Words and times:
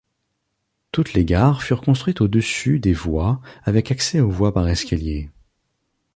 Toutes 0.91 1.13
les 1.13 1.23
gares 1.25 1.61
furent 1.61 1.83
construites 1.83 2.21
au-dessus 2.21 2.79
des 2.79 2.91
voies 2.91 3.39
avec 3.65 3.91
accès 3.91 4.19
aux 4.19 4.31
voies 4.31 4.51
par 4.51 4.67
escalier. 4.67 5.29